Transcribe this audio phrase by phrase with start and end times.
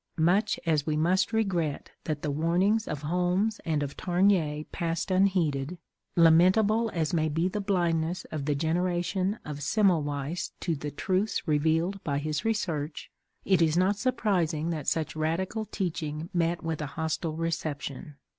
[0.17, 5.77] Much as we must regret that the warnings of Holmes and of Tarnier passed unheeded;
[6.15, 12.03] lamentable as may be the blindness of the generation of Semmelweiss to the truths revealed
[12.03, 13.11] by his research,
[13.45, 18.15] it is not surprising that such radical teaching met with a hostile reception.